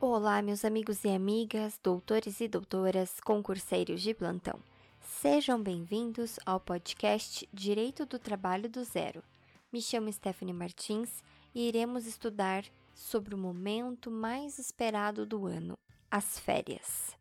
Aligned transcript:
Olá, 0.00 0.40
meus 0.40 0.64
amigos 0.64 1.02
e 1.02 1.08
amigas, 1.08 1.76
doutores 1.82 2.40
e 2.40 2.46
doutoras, 2.46 3.18
concurseiros 3.18 4.00
de 4.00 4.14
plantão. 4.14 4.60
Sejam 5.00 5.60
bem-vindos 5.60 6.38
ao 6.46 6.60
podcast 6.60 7.48
Direito 7.52 8.06
do 8.06 8.16
Trabalho 8.16 8.68
do 8.68 8.84
Zero. 8.84 9.24
Me 9.72 9.82
chamo 9.82 10.12
Stephanie 10.12 10.54
Martins 10.54 11.20
e 11.52 11.66
iremos 11.66 12.06
estudar 12.06 12.64
sobre 12.94 13.34
o 13.34 13.38
momento 13.38 14.08
mais 14.08 14.60
esperado 14.60 15.26
do 15.26 15.46
ano, 15.46 15.76
as 16.08 16.38
férias. 16.38 17.16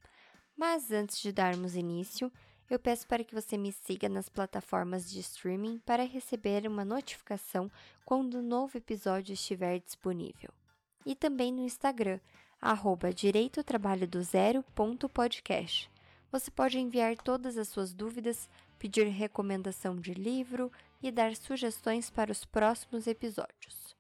Mas 0.56 0.92
antes 0.92 1.20
de 1.20 1.32
darmos 1.32 1.76
início, 1.76 2.32
eu 2.70 2.78
peço 2.78 3.08
para 3.08 3.24
que 3.24 3.34
você 3.34 3.58
me 3.58 3.72
siga 3.72 4.08
nas 4.08 4.30
plataformas 4.30 5.10
de 5.10 5.20
streaming 5.22 5.80
para 5.80 6.06
receber 6.06 6.68
uma 6.68 6.86
notificação 6.86 7.72
quando 8.06 8.36
o 8.36 8.38
um 8.38 8.44
novo 8.44 8.78
episódio 8.78 9.34
estiver 9.34 9.80
disponível. 9.80 10.52
E 11.04 11.16
também 11.16 11.52
no 11.52 11.64
Instagram, 11.64 12.20
arroba 12.62 13.14
direitotrabalhodozero.podcast. 13.14 15.90
Você 16.32 16.52
pode 16.52 16.78
enviar 16.78 17.18
todas 17.18 17.58
as 17.58 17.70
suas 17.70 17.92
dúvidas, 17.94 18.48
pedir 18.78 19.08
recomendação 19.08 19.96
de 19.96 20.14
livro 20.14 20.72
e 21.02 21.10
dar 21.12 21.36
sugestões 21.36 22.10
para 22.10 22.32
os 22.32 22.46
próximos 22.46 23.08
episódios. 23.08 23.96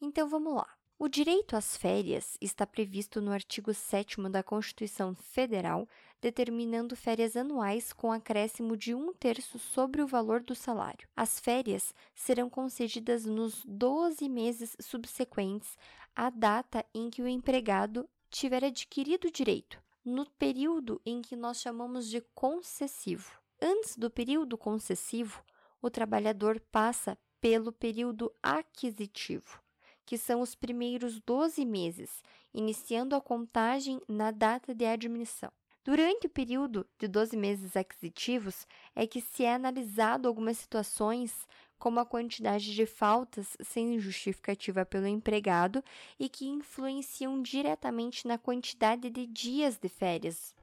Então 0.00 0.28
vamos 0.28 0.54
lá. 0.54 0.78
O 1.00 1.08
direito 1.08 1.54
às 1.54 1.76
férias 1.76 2.36
está 2.40 2.66
previsto 2.66 3.20
no 3.20 3.30
artigo 3.30 3.72
7 3.72 4.20
da 4.28 4.42
Constituição 4.42 5.14
Federal, 5.14 5.88
determinando 6.20 6.96
férias 6.96 7.36
anuais 7.36 7.92
com 7.92 8.10
acréscimo 8.10 8.76
de 8.76 8.96
um 8.96 9.12
terço 9.12 9.60
sobre 9.60 10.02
o 10.02 10.08
valor 10.08 10.40
do 10.40 10.56
salário. 10.56 11.08
As 11.16 11.38
férias 11.38 11.94
serão 12.16 12.50
concedidas 12.50 13.24
nos 13.24 13.64
12 13.64 14.28
meses 14.28 14.76
subsequentes 14.80 15.78
à 16.18 16.30
data 16.30 16.84
em 16.92 17.08
que 17.08 17.22
o 17.22 17.28
empregado 17.28 18.08
tiver 18.28 18.64
adquirido 18.64 19.28
o 19.28 19.30
direito, 19.30 19.80
no 20.04 20.28
período 20.32 21.00
em 21.06 21.22
que 21.22 21.36
nós 21.36 21.60
chamamos 21.60 22.08
de 22.08 22.20
concessivo. 22.34 23.40
Antes 23.62 23.96
do 23.96 24.10
período 24.10 24.58
concessivo, 24.58 25.40
o 25.80 25.88
trabalhador 25.88 26.58
passa 26.72 27.16
pelo 27.40 27.70
período 27.70 28.34
aquisitivo 28.42 29.62
que 30.08 30.16
são 30.16 30.40
os 30.40 30.54
primeiros 30.54 31.20
12 31.20 31.66
meses, 31.66 32.22
iniciando 32.54 33.14
a 33.14 33.20
contagem 33.20 34.00
na 34.08 34.30
data 34.30 34.74
de 34.74 34.86
admissão. 34.86 35.52
Durante 35.84 36.26
o 36.26 36.30
período 36.30 36.86
de 36.98 37.06
12 37.06 37.36
meses 37.36 37.76
aquisitivos 37.76 38.66
é 38.96 39.06
que 39.06 39.20
se 39.20 39.44
é 39.44 39.52
analisado 39.52 40.26
algumas 40.26 40.56
situações, 40.56 41.46
como 41.78 42.00
a 42.00 42.06
quantidade 42.06 42.74
de 42.74 42.84
faltas 42.86 43.56
sem 43.60 43.98
justificativa 43.98 44.84
pelo 44.84 45.06
empregado 45.06 45.82
e 46.18 46.28
que 46.28 46.46
influenciam 46.46 47.40
diretamente 47.40 48.26
na 48.26 48.36
quantidade 48.36 49.08
de 49.10 49.26
dias 49.26 49.78
de 49.78 49.88
férias. 49.88 50.54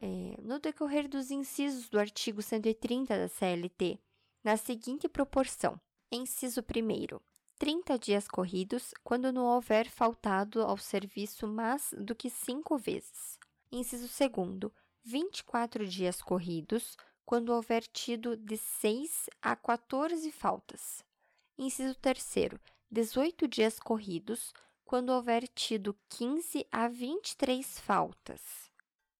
É, 0.00 0.36
no 0.42 0.58
decorrer 0.58 1.08
dos 1.08 1.30
incisos 1.30 1.88
do 1.88 1.98
artigo 1.98 2.42
130 2.42 3.16
da 3.16 3.28
CLT, 3.28 3.98
na 4.44 4.56
seguinte 4.56 5.08
proporção: 5.08 5.80
inciso 6.10 6.60
1 6.60 7.18
30 7.58 7.98
dias 7.98 8.28
corridos 8.28 8.94
quando 9.02 9.32
não 9.32 9.44
houver 9.44 9.88
faltado 9.88 10.62
ao 10.62 10.78
serviço 10.78 11.46
mais 11.48 11.92
do 11.98 12.14
que 12.14 12.30
cinco 12.30 12.78
vezes. 12.78 13.36
Inciso 13.72 14.06
2. 14.06 14.72
24 15.04 15.86
dias 15.86 16.22
corridos 16.22 16.96
quando 17.28 17.50
houver 17.50 17.86
tido 17.86 18.38
de 18.38 18.56
6 18.56 19.28
a 19.42 19.54
14 19.54 20.32
faltas. 20.32 21.04
Inciso 21.58 21.94
3. 21.96 22.58
18 22.90 23.46
dias 23.46 23.78
corridos 23.78 24.54
quando 24.82 25.10
houver 25.10 25.46
tido 25.46 25.94
15 26.08 26.66
a 26.72 26.88
23 26.88 27.80
faltas. 27.80 28.40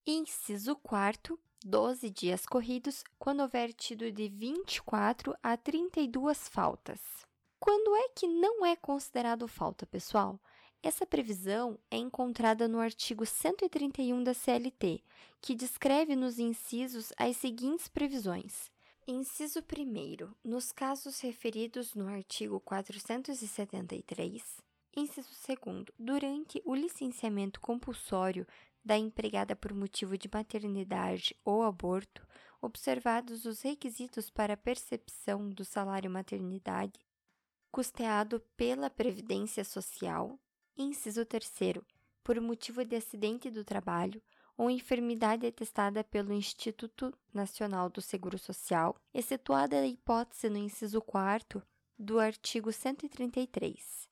Inciso 0.06 0.74
4. 0.76 1.38
12 1.62 2.08
dias 2.08 2.46
corridos 2.46 3.04
quando 3.18 3.40
houver 3.40 3.74
tido 3.74 4.10
de 4.10 4.26
24 4.26 5.36
a 5.42 5.58
32 5.58 6.48
faltas. 6.48 7.02
Quando 7.60 7.94
é 7.94 8.08
que 8.16 8.26
não 8.26 8.64
é 8.64 8.74
considerado 8.74 9.46
falta, 9.46 9.84
pessoal? 9.84 10.40
Essa 10.82 11.04
previsão 11.04 11.78
é 11.90 11.96
encontrada 11.96 12.68
no 12.68 12.78
artigo 12.78 13.26
131 13.26 14.22
da 14.22 14.32
CLT, 14.32 15.02
que 15.40 15.54
descreve 15.54 16.14
nos 16.14 16.38
incisos 16.38 17.12
as 17.16 17.36
seguintes 17.36 17.88
previsões. 17.88 18.70
Inciso 19.06 19.60
1. 19.60 20.34
Nos 20.44 20.70
casos 20.70 21.20
referidos 21.20 21.94
no 21.94 22.06
artigo 22.06 22.60
473. 22.60 24.62
Inciso 24.96 25.30
2. 25.46 25.86
Durante 25.98 26.62
o 26.64 26.74
licenciamento 26.74 27.60
compulsório 27.60 28.46
da 28.84 28.96
empregada 28.96 29.56
por 29.56 29.74
motivo 29.74 30.16
de 30.16 30.30
maternidade 30.32 31.34
ou 31.44 31.64
aborto, 31.64 32.26
observados 32.62 33.44
os 33.44 33.62
requisitos 33.62 34.30
para 34.30 34.54
a 34.54 34.56
percepção 34.56 35.50
do 35.50 35.64
salário 35.64 36.10
maternidade 36.10 37.00
custeado 37.70 38.40
pela 38.56 38.88
Previdência 38.88 39.64
Social. 39.64 40.38
Inciso 40.80 41.26
3. 41.26 41.82
Por 42.22 42.40
motivo 42.40 42.84
de 42.84 42.94
acidente 42.94 43.50
do 43.50 43.64
trabalho 43.64 44.22
ou 44.56 44.70
enfermidade 44.70 45.44
atestada 45.44 46.04
pelo 46.04 46.32
Instituto 46.32 47.12
Nacional 47.34 47.90
do 47.90 48.00
Seguro 48.00 48.38
Social, 48.38 48.94
excetuada 49.12 49.80
a 49.80 49.84
hipótese 49.84 50.48
no 50.48 50.56
inciso 50.56 51.02
4 51.02 51.60
do 51.98 52.20
artigo 52.20 52.72
133. 52.72 54.08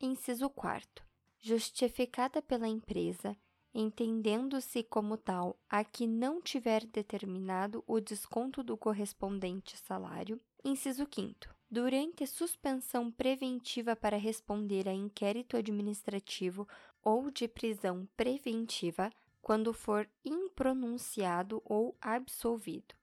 Inciso 0.00 0.50
4. 0.50 1.06
Justificada 1.38 2.42
pela 2.42 2.66
empresa, 2.66 3.36
entendendo-se 3.72 4.82
como 4.82 5.16
tal 5.16 5.56
a 5.68 5.84
que 5.84 6.08
não 6.08 6.42
tiver 6.42 6.84
determinado 6.86 7.84
o 7.86 8.00
desconto 8.00 8.64
do 8.64 8.76
correspondente 8.76 9.76
salário. 9.76 10.40
Inciso 10.64 11.06
5 11.08 11.59
durante 11.70 12.26
suspensão 12.26 13.12
preventiva 13.12 13.94
para 13.94 14.16
responder 14.16 14.88
a 14.88 14.92
inquérito 14.92 15.56
administrativo 15.56 16.66
ou 17.02 17.30
de 17.30 17.46
prisão 17.46 18.08
preventiva 18.16 19.10
quando 19.40 19.72
for 19.72 20.08
impronunciado 20.24 21.62
ou 21.64 21.96
absolvido. 22.00 22.94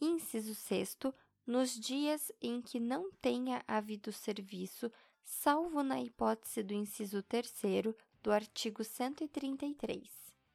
Inciso 0.00 0.54
6 0.54 0.98
nos 1.44 1.78
dias 1.78 2.30
em 2.40 2.62
que 2.62 2.78
não 2.78 3.10
tenha 3.20 3.64
havido 3.66 4.12
serviço, 4.12 4.90
salvo 5.24 5.82
na 5.82 6.00
hipótese 6.00 6.62
do 6.62 6.72
inciso 6.72 7.22
3 7.24 7.52
do 8.22 8.30
artigo 8.30 8.84
133. 8.84 10.08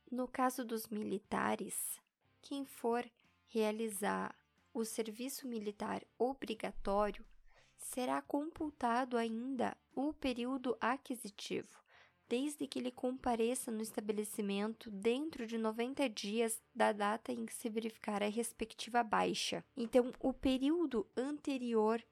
No 0.09 0.25
caso 0.25 0.63
dos 0.63 0.88
militares, 0.88 1.99
quem 2.41 2.66
for 2.66 3.05
realizar 3.47 4.34
o 4.73 4.85
serviço 4.85 5.47
militar 5.47 6.01
obrigatório 6.17 7.25
será 7.77 8.21
computado 8.21 9.17
ainda 9.17 9.77
o 9.95 10.13
período 10.13 10.77
aquisitivo, 10.79 11.79
desde 12.27 12.67
que 12.67 12.79
ele 12.79 12.91
compareça 12.91 13.71
no 13.71 13.81
estabelecimento 13.81 14.91
dentro 14.91 15.47
de 15.47 15.57
90 15.57 16.09
dias 16.09 16.61
da 16.75 16.91
data 16.91 17.31
em 17.31 17.45
que 17.45 17.53
se 17.53 17.69
verificar 17.69 18.21
a 18.21 18.29
respectiva 18.29 19.03
baixa. 19.03 19.63
Então, 19.75 20.11
o 20.19 20.33
período 20.33 21.07
anterior 21.16 22.03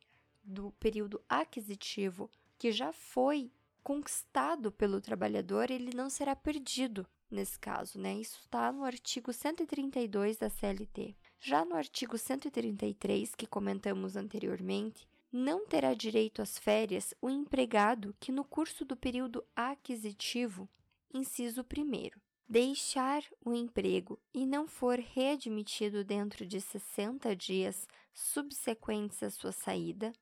do 0.43 0.71
período 0.79 1.21
aquisitivo, 1.27 2.29
que 2.57 2.71
já 2.71 2.93
foi 2.93 3.51
conquistado 3.83 4.71
pelo 4.71 5.01
trabalhador, 5.01 5.69
ele 5.69 5.95
não 5.95 6.09
será 6.09 6.35
perdido 6.35 7.05
nesse 7.29 7.59
caso, 7.59 7.99
né? 7.99 8.15
Isso 8.15 8.39
está 8.41 8.71
no 8.71 8.83
artigo 8.83 9.33
132 9.33 10.37
da 10.37 10.49
CLT. 10.49 11.15
Já 11.39 11.65
no 11.65 11.75
artigo 11.75 12.17
133, 12.17 13.35
que 13.35 13.45
comentamos 13.45 14.15
anteriormente, 14.15 15.07
não 15.35 15.65
terá 15.67 15.93
direito 15.93 16.41
às 16.41 16.57
férias 16.57 17.13
o 17.21 17.29
empregado 17.29 18.15
que, 18.21 18.31
no 18.31 18.45
curso 18.45 18.85
do 18.85 18.95
período 18.95 19.43
aquisitivo, 19.53 20.69
inciso 21.13 21.59
1, 21.61 22.17
deixar 22.47 23.21
o 23.43 23.53
emprego 23.53 24.17
e 24.33 24.45
não 24.45 24.65
for 24.65 24.97
readmitido 24.97 26.05
dentro 26.05 26.45
de 26.45 26.61
60 26.61 27.35
dias 27.35 27.85
subsequentes 28.13 29.21
à 29.21 29.29
sua 29.29 29.51
saída, 29.51 30.13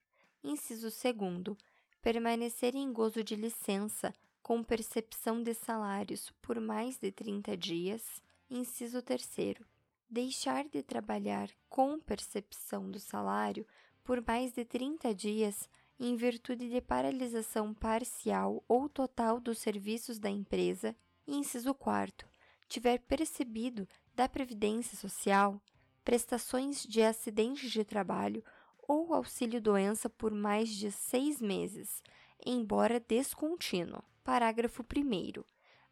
inciso 0.44 0.90
2, 0.90 1.58
permanecer 2.02 2.76
em 2.76 2.92
gozo 2.92 3.24
de 3.24 3.36
licença 3.36 4.12
com 4.42 4.64
percepção 4.64 5.44
de 5.44 5.54
salários 5.54 6.32
por 6.42 6.60
mais 6.60 6.98
de 6.98 7.12
30 7.12 7.56
dias, 7.56 8.20
inciso 8.50 9.00
3, 9.00 9.58
deixar 10.10 10.68
de 10.68 10.82
trabalhar 10.82 11.52
com 11.70 12.00
percepção 12.00 12.90
do 12.90 13.00
salário 13.00 13.64
por 14.04 14.24
mais 14.26 14.52
de 14.52 14.66
30 14.66 15.14
dias 15.16 15.70
em 16.00 16.16
virtude 16.16 16.70
de 16.70 16.82
paralisação 16.82 17.74
parcial 17.74 18.64
ou 18.68 18.90
total 18.90 19.40
dos 19.40 19.60
serviços 19.60 20.20
da 20.20 20.30
empresa, 20.30 20.96
inciso 21.26 21.74
4, 21.74 22.28
tiver 22.68 23.00
percebido 23.00 23.88
da 24.14 24.28
Previdência 24.28 24.98
Social 24.98 25.62
prestações 26.04 26.84
de 26.84 27.02
acidente 27.02 27.70
de 27.70 27.84
trabalho 27.84 28.44
ou 28.88 29.14
auxílio-doença 29.14 30.10
por 30.10 30.32
mais 30.32 30.70
de 30.70 30.92
seis 30.92 31.42
meses, 31.42 32.04
embora 32.46 33.00
descontínuo. 33.00 34.04
Parágrafo 34.24 34.84
1. 34.84 35.44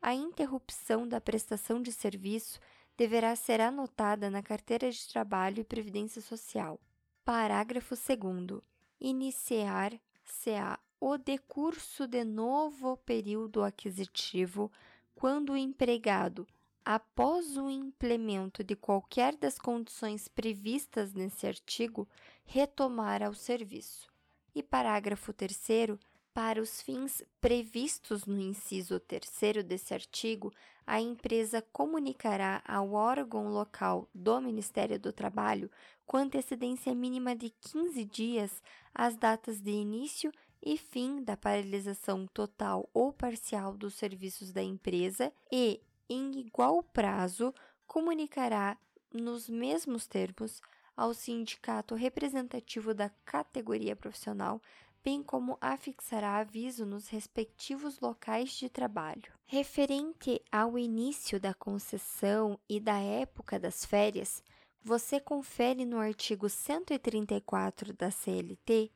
a 0.01 0.13
interrupção 0.13 1.07
da 1.07 1.21
prestação 1.21 1.81
de 1.81 1.91
serviço 1.91 2.59
deverá 2.97 3.35
ser 3.35 3.61
anotada 3.61 4.29
na 4.29 4.43
carteira 4.43 4.91
de 4.91 5.07
trabalho 5.07 5.61
e 5.61 5.63
previdência 5.63 6.21
social. 6.21 6.79
Parágrafo 7.23 7.93
2. 7.95 8.63
Iniciar-se-á 8.99 10.79
o 10.99 11.19
decurso 11.19 12.07
de 12.07 12.23
novo 12.23 12.97
período 12.97 13.63
aquisitivo 13.63 14.71
quando 15.13 15.53
o 15.53 15.57
empregado, 15.57 16.47
após 16.83 17.57
o 17.57 17.69
implemento 17.69 18.63
de 18.63 18.75
qualquer 18.75 19.35
das 19.35 19.59
condições 19.59 20.27
previstas 20.27 21.13
nesse 21.13 21.45
artigo, 21.45 22.09
retomar 22.43 23.21
ao 23.21 23.35
serviço. 23.35 24.09
E 24.55 24.63
parágrafo 24.63 25.31
3 25.31 25.99
para 26.33 26.61
os 26.61 26.81
fins 26.81 27.23
previstos 27.39 28.25
no 28.25 28.39
inciso 28.39 28.99
3 28.99 29.63
desse 29.65 29.93
artigo, 29.93 30.53
a 30.85 30.99
empresa 30.99 31.61
comunicará 31.71 32.61
ao 32.65 32.93
órgão 32.93 33.49
local 33.49 34.07
do 34.13 34.41
Ministério 34.41 34.99
do 34.99 35.11
Trabalho, 35.11 35.69
com 36.05 36.17
antecedência 36.17 36.93
mínima 36.95 37.35
de 37.35 37.49
15 37.49 38.03
dias, 38.05 38.61
as 38.93 39.15
datas 39.15 39.61
de 39.61 39.71
início 39.71 40.31
e 40.61 40.77
fim 40.77 41.23
da 41.23 41.35
paralisação 41.35 42.27
total 42.27 42.89
ou 42.93 43.11
parcial 43.11 43.75
dos 43.75 43.95
serviços 43.95 44.51
da 44.51 44.61
empresa 44.61 45.31
e, 45.51 45.81
em 46.09 46.39
igual 46.39 46.83
prazo, 46.83 47.53
comunicará, 47.87 48.77
nos 49.13 49.49
mesmos 49.49 50.07
termos, 50.07 50.61
ao 50.95 51.13
sindicato 51.13 51.95
representativo 51.95 52.93
da 52.93 53.09
categoria 53.25 53.95
profissional 53.95 54.61
bem 55.03 55.23
como 55.23 55.57
afixará 55.59 56.37
aviso 56.37 56.85
nos 56.85 57.07
respectivos 57.07 57.99
locais 57.99 58.51
de 58.51 58.69
trabalho. 58.69 59.33
Referente 59.45 60.41
ao 60.51 60.77
início 60.77 61.39
da 61.39 61.53
concessão 61.53 62.59
e 62.69 62.79
da 62.79 62.99
época 62.99 63.59
das 63.59 63.83
férias, 63.83 64.43
você 64.83 65.19
confere 65.19 65.85
no 65.85 65.97
artigo 65.97 66.49
134 66.49 67.93
da 67.93 68.09
CLT 68.09 68.91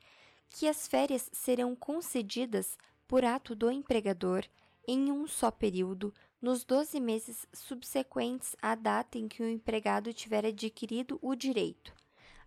que 0.50 0.68
as 0.68 0.88
férias 0.88 1.30
serão 1.34 1.76
concedidas 1.76 2.78
por 3.08 3.26
ato 3.26 3.56
do 3.56 3.70
empregador 3.70 4.46
em 4.88 5.12
um 5.12 5.28
só 5.28 5.52
período 5.52 6.14
nos 6.42 6.64
12 6.64 7.00
meses 7.00 7.48
subsequentes 7.54 8.56
à 8.62 8.76
data 8.76 9.18
em 9.18 9.28
que 9.28 9.42
o 9.42 9.50
empregado 9.50 10.14
tiver 10.14 10.46
adquirido 10.46 11.18
o 11.22 11.36
direito 11.36 11.94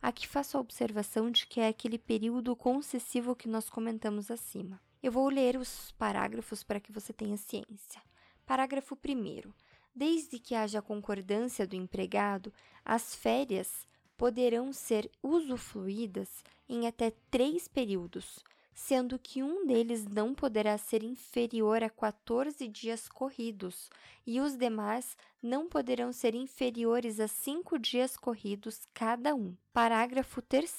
Aqui 0.01 0.29
faço 0.29 0.57
a 0.57 0.61
observação 0.61 1.31
de 1.31 1.47
que 1.47 1.61
é 1.61 1.69
aquele 1.69 1.99
período 1.99 2.55
concessivo 2.55 3.35
que 3.35 3.49
nós 3.49 3.69
comentamos 3.69 4.31
acima. 4.31 4.81
Eu 5.03 5.11
vou 5.11 5.29
ler 5.29 5.57
os 5.57 5.93
parágrafos 5.93 6.63
para 6.63 6.81
que 6.81 6.93
você 6.93 7.13
tenha 7.13 7.37
ciência. 7.37 8.01
Parágrafo 8.47 8.97
1. 8.97 9.53
Desde 9.95 10.39
que 10.39 10.55
haja 10.55 10.81
concordância 10.81 11.67
do 11.67 11.75
empregado, 11.75 12.53
as 12.85 13.15
férias 13.15 13.87
poderão 14.17 14.73
ser 14.73 15.11
usufruídas 15.23 16.45
em 16.69 16.87
até 16.87 17.13
três 17.31 17.67
períodos, 17.67 18.39
sendo 18.79 19.19
que 19.19 19.43
um 19.43 19.67
deles 19.67 20.07
não 20.07 20.33
poderá 20.33 20.79
ser 20.79 21.03
inferior 21.03 21.83
a 21.83 21.91
14 21.91 22.69
dias 22.69 23.09
corridos 23.09 23.91
e 24.25 24.41
os 24.41 24.57
demais 24.57 25.17
não 25.43 25.69
poderão 25.69 26.13
ser 26.13 26.33
inferiores 26.33 27.19
a 27.19 27.27
cinco 27.27 27.77
dias 27.77 28.17
corridos 28.17 28.87
cada 28.95 29.35
um. 29.35 29.57
Parágrafo 29.73 30.41
3. 30.41 30.73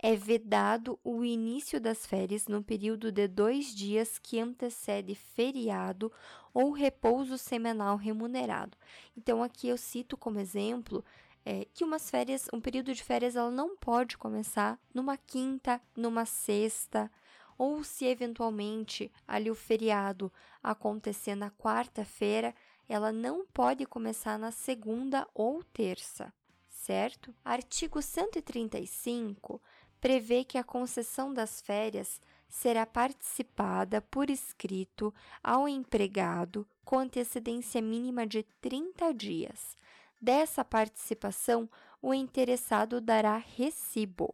É 0.00 0.16
vedado 0.16 0.98
o 1.04 1.24
início 1.24 1.80
das 1.80 2.04
férias 2.04 2.48
no 2.48 2.60
período 2.60 3.12
de 3.12 3.28
dois 3.28 3.72
dias 3.72 4.18
que 4.18 4.40
antecede 4.40 5.14
feriado 5.14 6.10
ou 6.52 6.72
repouso 6.72 7.38
semanal 7.38 7.96
remunerado. 7.96 8.76
Então, 9.16 9.44
aqui 9.44 9.68
eu 9.68 9.78
cito 9.78 10.16
como 10.16 10.40
exemplo 10.40 11.04
é, 11.44 11.66
que 11.74 11.84
umas 11.84 12.10
férias, 12.10 12.46
um 12.52 12.60
período 12.60 12.94
de 12.94 13.02
férias, 13.02 13.36
ela 13.36 13.50
não 13.50 13.76
pode 13.76 14.16
começar 14.16 14.78
numa 14.94 15.16
quinta, 15.16 15.80
numa 15.96 16.24
sexta, 16.24 17.10
ou 17.58 17.84
se 17.84 18.06
eventualmente 18.06 19.10
ali 19.26 19.50
o 19.50 19.54
feriado 19.54 20.32
acontecer 20.62 21.34
na 21.34 21.50
quarta-feira, 21.50 22.54
ela 22.88 23.12
não 23.12 23.46
pode 23.46 23.86
começar 23.86 24.38
na 24.38 24.50
segunda 24.50 25.26
ou 25.34 25.62
terça, 25.62 26.32
certo? 26.68 27.34
Artigo 27.44 28.02
135 28.02 29.60
prevê 30.00 30.42
que 30.42 30.58
a 30.58 30.64
concessão 30.64 31.32
das 31.32 31.60
férias 31.60 32.20
será 32.48 32.84
participada 32.84 34.02
por 34.02 34.28
escrito 34.28 35.14
ao 35.42 35.68
empregado 35.68 36.66
com 36.84 36.98
antecedência 36.98 37.80
mínima 37.80 38.26
de 38.26 38.42
30 38.60 39.14
dias 39.14 39.76
Dessa 40.22 40.64
participação, 40.64 41.68
o 42.00 42.14
interessado 42.14 43.00
dará 43.00 43.38
recibo, 43.38 44.32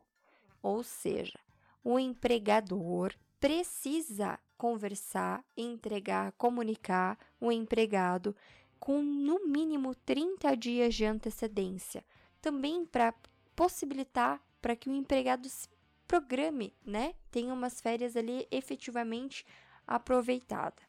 ou 0.63 0.83
seja, 0.83 1.41
o 1.83 1.99
empregador 1.99 3.15
precisa 3.41 4.39
conversar, 4.59 5.43
entregar, 5.57 6.33
comunicar 6.33 7.19
o 7.41 7.51
empregado 7.51 8.37
com 8.79 9.01
no 9.01 9.47
mínimo 9.47 9.95
30 9.95 10.55
dias 10.55 10.95
de 10.95 11.07
antecedência, 11.07 12.05
também 12.39 12.85
para 12.85 13.15
possibilitar 13.57 14.43
para 14.61 14.77
que 14.77 14.91
o 14.91 14.95
empregado 14.95 15.49
se 15.49 15.71
programe, 16.07 16.75
né? 16.85 17.15
Tenha 17.31 17.55
umas 17.55 17.81
férias 17.81 18.15
ali 18.15 18.47
efetivamente 18.51 19.47
aproveitada. 19.87 20.88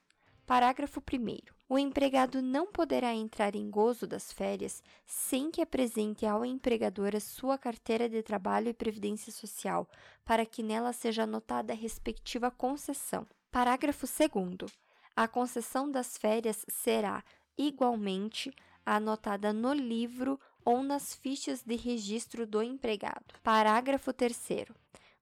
Parágrafo 0.50 1.00
1 1.00 1.38
o 1.70 1.78
empregado 1.78 2.42
não 2.42 2.72
poderá 2.72 3.14
entrar 3.14 3.54
em 3.54 3.70
gozo 3.70 4.08
das 4.08 4.34
férias 4.34 4.82
sem 5.06 5.52
que 5.52 5.62
apresente 5.62 6.26
ao 6.26 6.44
empregador 6.44 7.16
a 7.16 7.20
sua 7.20 7.56
carteira 7.56 8.10
de 8.10 8.24
trabalho 8.24 8.68
e 8.68 8.74
previdência 8.74 9.32
social, 9.32 9.88
para 10.26 10.48
que 10.48 10.64
nela 10.64 10.92
seja 10.92 11.22
anotada 11.26 11.72
a 11.72 11.76
respectiva 11.76 12.50
concessão. 12.50 13.28
Parágrafo 13.52 14.08
2. 14.08 14.72
A 15.16 15.28
concessão 15.28 15.88
das 15.92 16.18
férias 16.18 16.66
será, 16.68 17.24
igualmente, 17.56 18.52
anotada 18.84 19.54
no 19.54 19.72
livro 19.72 20.40
ou 20.66 20.82
nas 20.82 21.14
fichas 21.14 21.62
de 21.62 21.76
registro 21.76 22.48
do 22.48 22.64
empregado. 22.64 23.36
Parágrafo 23.44 24.12
3. 24.12 24.66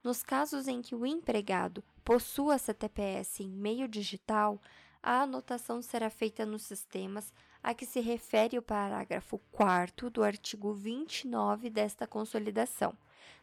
Nos 0.02 0.24
casos 0.24 0.70
em 0.70 0.82
que 0.82 0.96
o 0.96 1.06
empregado 1.06 1.84
possua 2.06 2.58
CTPS 2.58 3.42
em 3.42 3.50
meio 3.50 3.90
digital, 3.90 4.62
a 5.08 5.22
anotação 5.22 5.82
será 5.82 6.10
feita 6.10 6.46
nos 6.46 6.64
sistemas 6.64 7.32
a 7.64 7.74
que 7.74 7.86
se 7.86 8.02
refere 8.02 8.58
o 8.58 8.62
parágrafo 8.62 9.40
4 9.54 10.10
do 10.10 10.22
artigo 10.22 10.74
29 10.74 11.70
desta 11.70 12.06
consolidação, 12.06 12.94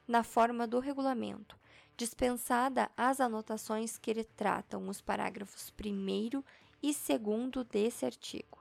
na 0.06 0.22
forma 0.22 0.66
do 0.66 0.78
regulamento, 0.78 1.58
dispensada 1.96 2.90
as 2.94 3.18
anotações 3.18 3.96
que 3.96 4.10
tratam 4.24 4.90
os 4.90 5.00
parágrafos 5.00 5.72
1 5.82 6.44
e 6.82 6.92
2 6.92 7.66
desse 7.66 8.04
artigo. 8.04 8.58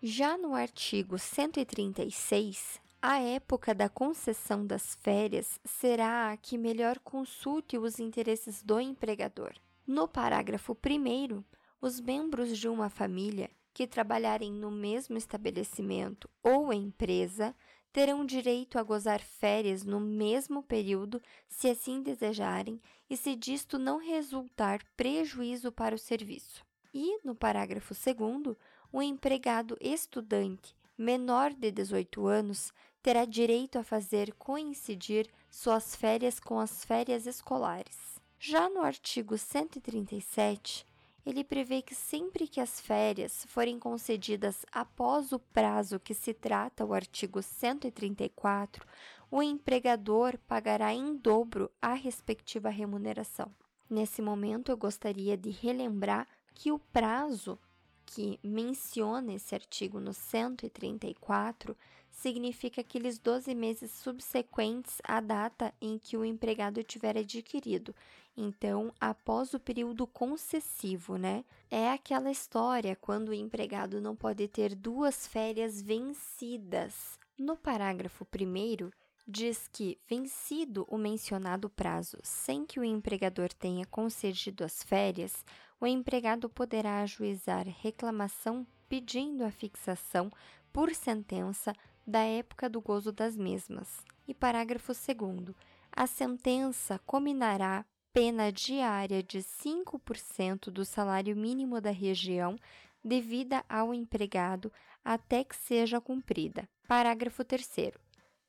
Já 0.00 0.38
no 0.38 0.54
artigo 0.54 1.18
136, 1.18 2.80
a 3.02 3.18
época 3.18 3.74
da 3.74 3.88
concessão 3.88 4.64
das 4.64 4.94
férias 4.94 5.58
será 5.64 6.30
a 6.30 6.36
que 6.36 6.56
melhor 6.56 7.00
consulte 7.00 7.76
os 7.76 7.98
interesses 7.98 8.62
do 8.62 8.78
empregador. 8.78 9.54
No 9.84 10.06
parágrafo 10.06 10.72
1, 10.72 11.42
os 11.84 12.00
membros 12.00 12.56
de 12.56 12.66
uma 12.66 12.88
família 12.88 13.50
que 13.74 13.86
trabalharem 13.86 14.50
no 14.50 14.70
mesmo 14.70 15.18
estabelecimento 15.18 16.30
ou 16.42 16.72
empresa 16.72 17.54
terão 17.92 18.24
direito 18.24 18.78
a 18.78 18.82
gozar 18.82 19.20
férias 19.20 19.84
no 19.84 20.00
mesmo 20.00 20.62
período, 20.62 21.20
se 21.46 21.68
assim 21.68 22.02
desejarem, 22.02 22.80
e 23.10 23.18
se 23.18 23.36
disto 23.36 23.78
não 23.78 23.98
resultar 23.98 24.80
prejuízo 24.96 25.70
para 25.70 25.94
o 25.94 25.98
serviço. 25.98 26.64
E, 26.94 27.18
no 27.22 27.34
parágrafo 27.34 27.92
2, 27.92 28.56
o 28.90 29.02
empregado 29.02 29.76
estudante 29.78 30.74
menor 30.96 31.52
de 31.52 31.70
18 31.70 32.26
anos 32.26 32.72
terá 33.02 33.26
direito 33.26 33.78
a 33.78 33.84
fazer 33.84 34.32
coincidir 34.36 35.28
suas 35.50 35.94
férias 35.94 36.40
com 36.40 36.58
as 36.58 36.82
férias 36.82 37.26
escolares. 37.26 38.18
Já 38.38 38.70
no 38.70 38.80
artigo 38.80 39.36
137, 39.36 40.86
ele 41.24 41.42
prevê 41.42 41.80
que 41.80 41.94
sempre 41.94 42.46
que 42.46 42.60
as 42.60 42.80
férias 42.80 43.44
forem 43.46 43.78
concedidas 43.78 44.64
após 44.70 45.32
o 45.32 45.38
prazo 45.38 45.98
que 45.98 46.14
se 46.14 46.34
trata 46.34 46.84
o 46.84 46.92
artigo 46.92 47.42
134, 47.42 48.86
o 49.30 49.42
empregador 49.42 50.38
pagará 50.46 50.92
em 50.92 51.16
dobro 51.16 51.70
a 51.80 51.94
respectiva 51.94 52.68
remuneração. 52.68 53.50
Nesse 53.88 54.20
momento, 54.20 54.70
eu 54.70 54.76
gostaria 54.76 55.36
de 55.36 55.50
relembrar 55.50 56.26
que 56.54 56.70
o 56.70 56.78
prazo 56.78 57.58
que 58.06 58.38
menciona 58.42 59.32
esse 59.34 59.54
artigo 59.54 59.98
no 59.98 60.12
134 60.12 61.76
significa 62.14 62.80
aqueles 62.80 63.18
12 63.18 63.54
meses 63.54 63.90
subsequentes 63.90 64.98
à 65.02 65.20
data 65.20 65.74
em 65.80 65.98
que 65.98 66.16
o 66.16 66.24
empregado 66.24 66.82
tiver 66.82 67.18
adquirido. 67.18 67.94
Então, 68.36 68.92
após 69.00 69.52
o 69.52 69.60
período 69.60 70.06
concessivo, 70.06 71.16
né? 71.16 71.44
É 71.70 71.90
aquela 71.90 72.30
história 72.30 72.96
quando 72.96 73.28
o 73.28 73.34
empregado 73.34 74.00
não 74.00 74.14
pode 74.14 74.46
ter 74.48 74.74
duas 74.74 75.26
férias 75.26 75.82
vencidas. 75.82 77.18
No 77.38 77.56
parágrafo 77.56 78.24
1 78.24 78.90
diz 79.26 79.68
que, 79.72 79.98
vencido 80.08 80.86
o 80.88 80.96
mencionado 80.96 81.68
prazo 81.68 82.18
sem 82.22 82.64
que 82.64 82.78
o 82.78 82.84
empregador 82.84 83.52
tenha 83.52 83.84
concedido 83.86 84.64
as 84.64 84.82
férias, 84.82 85.44
o 85.80 85.86
empregado 85.86 86.48
poderá 86.48 87.02
ajuizar 87.02 87.66
reclamação 87.66 88.66
pedindo 88.88 89.44
a 89.44 89.50
fixação 89.50 90.30
por 90.72 90.94
sentença 90.94 91.72
da 92.06 92.20
época 92.20 92.68
do 92.68 92.80
gozo 92.80 93.12
das 93.12 93.36
mesmas. 93.36 94.04
E 94.26 94.34
parágrafo 94.34 94.92
2. 94.92 95.54
A 95.92 96.06
sentença 96.06 97.00
combinará 97.06 97.84
pena 98.12 98.52
diária 98.52 99.22
de 99.22 99.38
5% 99.38 100.70
do 100.70 100.84
salário 100.84 101.36
mínimo 101.36 101.80
da 101.80 101.90
região 101.90 102.56
devida 103.04 103.64
ao 103.68 103.92
empregado 103.92 104.72
até 105.04 105.44
que 105.44 105.56
seja 105.56 106.00
cumprida. 106.00 106.68
Parágrafo 106.86 107.44
3. 107.44 107.92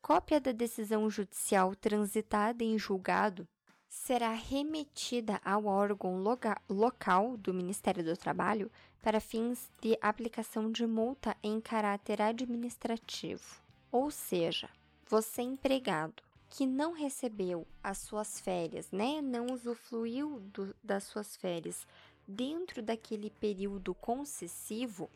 Cópia 0.02 0.40
da 0.40 0.52
decisão 0.52 1.10
judicial 1.10 1.76
transitada 1.76 2.64
em 2.64 2.78
julgado 2.78 3.48
será 3.88 4.32
remetida 4.32 5.40
ao 5.44 5.66
órgão 5.66 6.22
local 6.70 7.38
do 7.38 7.54
Ministério 7.54 8.04
do 8.04 8.16
Trabalho 8.16 8.72
para 9.06 9.20
fins 9.20 9.70
de 9.80 9.96
aplicação 10.02 10.72
de 10.72 10.88
multa 10.88 11.38
em 11.44 11.62
caráter 11.62 12.20
administrativo. 12.24 13.62
Ou 13.92 14.10
seja, 14.10 14.68
você 15.08 15.44
empregado 15.44 16.24
que 16.50 16.66
não 16.66 16.92
recebeu 16.92 17.68
as 17.84 18.00
suas 18.00 18.40
férias, 18.40 18.90
né, 18.92 19.22
não 19.22 19.46
usufruiu 19.54 20.40
do, 20.52 20.76
das 20.84 21.04
suas 21.04 21.38
férias 21.38 21.86
dentro 22.28 22.82
daquele 22.82 23.30
período 23.30 23.94
concessivo 23.94 25.08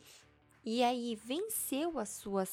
e 0.64 0.84
aí 0.84 1.16
venceu 1.16 1.98
a 1.98 2.06
sua, 2.06 2.44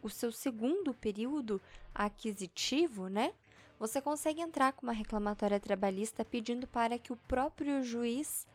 o 0.00 0.08
seu 0.08 0.30
segundo 0.30 0.94
período 0.94 1.60
aquisitivo, 1.92 3.08
né? 3.08 3.34
Você 3.80 4.00
consegue 4.00 4.40
entrar 4.40 4.72
com 4.72 4.86
uma 4.86 4.92
reclamatória 4.92 5.58
trabalhista 5.58 6.24
pedindo 6.24 6.68
para 6.68 7.00
que 7.00 7.12
o 7.12 7.16
próprio 7.16 7.82
juiz 7.82 8.46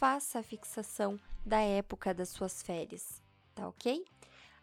faça 0.00 0.38
a 0.38 0.42
fixação 0.42 1.20
da 1.44 1.60
época 1.60 2.14
das 2.14 2.30
suas 2.30 2.62
férias, 2.62 3.22
tá 3.54 3.68
ok? 3.68 4.02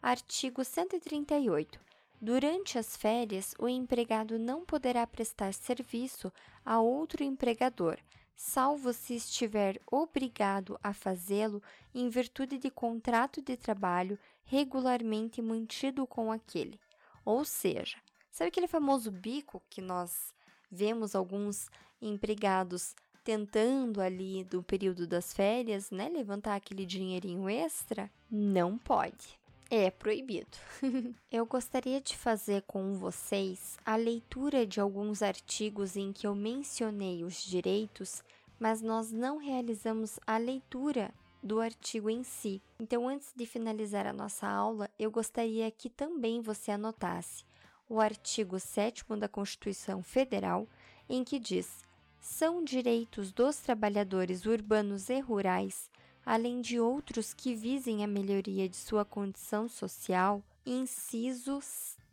Artigo 0.02 0.66
138. 0.66 1.80
Durante 2.20 2.80
as 2.80 2.98
férias, 2.98 3.54
o 3.60 3.70
empregado 3.70 4.40
não 4.40 4.66
poderá 4.66 5.06
prestar 5.06 5.54
serviço 5.54 6.34
a 6.66 6.80
outro 6.80 7.24
empregador, 7.24 8.00
salvo 8.36 8.92
se 8.92 9.14
estiver 9.14 9.80
obrigado 9.92 10.80
a 10.82 10.92
fazê-lo 10.92 11.62
em 11.94 12.10
virtude 12.10 12.58
de 12.58 12.72
contrato 12.72 13.40
de 13.40 13.56
trabalho 13.56 14.18
regularmente 14.44 15.40
mantido 15.40 16.08
com 16.08 16.32
aquele. 16.32 16.80
Ou 17.24 17.46
seja, 17.46 17.98
sabe 18.32 18.48
aquele 18.48 18.68
famoso 18.68 19.12
bico 19.12 19.62
que 19.70 19.82
nós 19.82 20.34
vemos 20.72 21.14
alguns 21.14 21.70
empregados 22.02 22.96
tentando 23.28 24.00
ali 24.00 24.46
do 24.46 24.64
período 24.64 25.06
das 25.06 25.34
férias, 25.34 25.92
né, 25.92 26.08
levantar 26.08 26.56
aquele 26.56 26.86
dinheirinho 26.86 27.50
extra, 27.50 28.10
não 28.32 28.78
pode. 28.78 29.38
É 29.70 29.92
proibido. 29.92 30.58
eu 31.30 31.46
gostaria 31.46 32.00
de 32.00 32.16
fazer 32.16 32.62
com 32.62 32.94
vocês 32.94 33.78
a 33.86 33.98
leitura 33.98 34.66
de 34.66 34.80
alguns 34.80 35.22
artigos 35.22 35.98
em 35.98 36.14
que 36.14 36.26
eu 36.26 36.34
mencionei 36.34 37.26
os 37.26 37.44
direitos, 37.44 38.24
mas 38.58 38.82
nós 38.82 39.12
não 39.12 39.40
realizamos 39.40 40.18
a 40.26 40.38
leitura 40.38 41.14
do 41.44 41.60
artigo 41.60 42.10
em 42.10 42.24
si. 42.24 42.62
Então, 42.80 43.10
antes 43.10 43.34
de 43.36 43.46
finalizar 43.46 44.08
a 44.08 44.14
nossa 44.14 44.48
aula, 44.48 44.90
eu 44.98 45.12
gostaria 45.12 45.70
que 45.70 45.90
também 45.90 46.40
você 46.40 46.72
anotasse 46.72 47.44
o 47.90 48.00
artigo 48.00 48.58
7 48.58 49.04
da 49.20 49.28
Constituição 49.28 50.02
Federal, 50.02 50.66
em 51.10 51.26
que 51.26 51.38
diz: 51.38 51.86
são 52.28 52.62
direitos 52.62 53.32
dos 53.32 53.58
trabalhadores 53.58 54.46
urbanos 54.46 55.10
e 55.10 55.20
rurais, 55.20 55.90
além 56.26 56.60
de 56.60 56.78
outros 56.80 57.34
que 57.34 57.56
visem 57.56 58.04
a 58.04 58.08
melhoria 58.08 58.68
de 58.68 58.76
sua 58.76 59.06
condição 59.06 59.70
social, 59.70 60.44
inciso 60.66 61.60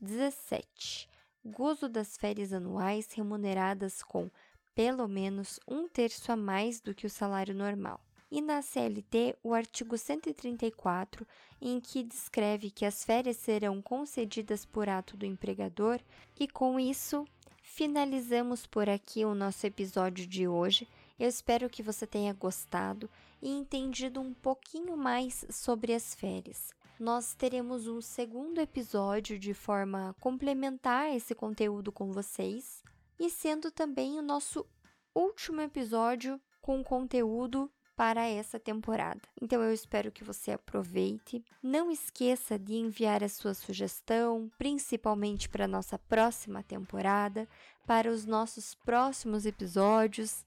17. 0.01 1.11
Gozo 1.45 1.89
das 1.89 2.17
férias 2.17 2.53
anuais 2.53 3.13
remuneradas 3.13 4.03
com 4.03 4.31
pelo 4.73 5.09
menos 5.09 5.59
um 5.69 5.89
terço 5.89 6.31
a 6.31 6.37
mais 6.37 6.81
do 6.81 6.95
que 6.95 7.07
o 7.07 7.11
salário 7.11 7.55
normal. 7.55 8.01
E 8.31 8.41
na 8.41 8.63
CLT, 8.63 9.37
o 9.43 9.53
artigo 9.53 9.99
134, 9.99 11.27
em 11.61 11.81
que 11.81 12.03
descreve 12.03 12.71
que 12.71 12.87
as 12.87 13.05
férias 13.05 13.37
serão 13.37 13.83
concedidas 13.83 14.65
por 14.65 14.89
ato 14.89 15.17
do 15.17 15.27
empregador, 15.27 16.01
e 16.39 16.49
com 16.49 16.79
isso 16.81 17.27
finalizamos 17.75 18.69
por 18.69 18.89
aqui 18.89 19.25
o 19.25 19.35
nosso 19.35 19.67
episódio 19.67 20.29
de 20.29 20.47
hoje. 20.47 20.87
Eu 21.19 21.29
espero 21.29 21.69
que 21.69 21.83
você 21.83 22.07
tenha 22.07 22.33
gostado 22.33 23.11
e 23.43 23.51
entendido 23.51 24.21
um 24.21 24.33
pouquinho 24.33 24.97
mais 24.97 25.45
sobre 25.51 25.93
as 25.93 26.15
férias. 26.15 26.73
Nós 27.01 27.35
teremos 27.35 27.89
um 27.89 28.01
segundo 28.01 28.61
episódio 28.61 29.37
de 29.41 29.53
forma 29.53 30.15
complementar 30.21 31.17
esse 31.17 31.35
conteúdo 31.35 31.91
com 31.91 32.13
vocês 32.13 32.81
e 33.19 33.29
sendo 33.29 33.73
também 33.73 34.21
o 34.21 34.23
nosso 34.23 34.65
último 35.13 35.61
episódio 35.61 36.41
com 36.63 36.85
conteúdo 36.85 37.69
para 37.97 38.27
essa 38.27 38.59
temporada. 38.59 39.21
Então 39.41 39.63
eu 39.63 39.73
espero 39.73 40.13
que 40.13 40.25
você 40.25 40.53
aproveite. 40.53 41.45
Não 41.63 41.91
esqueça 41.91 42.59
de 42.59 42.75
enviar 42.75 43.23
a 43.23 43.29
sua 43.29 43.55
sugestão, 43.55 44.51
principalmente 44.59 45.49
para 45.49 45.65
a 45.65 45.69
nossa 45.69 45.99
próxima 45.99 46.63
temporada, 46.63 47.49
para 47.87 48.11
os 48.11 48.25
nossos 48.25 48.75
próximos 48.75 49.47
episódios. 49.47 50.45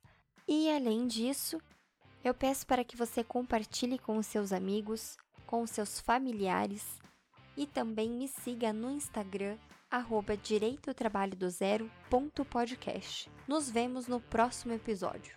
E 0.48 0.70
além 0.70 1.08
disso, 1.08 1.62
eu 2.24 2.34
peço 2.34 2.66
para 2.66 2.84
que 2.84 2.98
você 2.98 3.24
compartilhe 3.24 3.98
com 3.98 4.18
os 4.18 4.28
seus 4.28 4.52
amigos, 4.52 5.18
com 5.46 5.62
os 5.62 5.72
seus 5.72 6.00
familiares 6.00 7.00
e 7.56 7.66
também 7.66 8.10
me 8.10 8.28
siga 8.28 8.72
no 8.72 8.92
Instagram 8.92 9.58
arroba 9.90 10.38
direitotrabalhodozero.podcast. 10.38 13.32
Nos 13.48 13.70
vemos 13.70 14.08
no 14.08 14.20
próximo 14.20 14.74
episódio. 14.74 15.36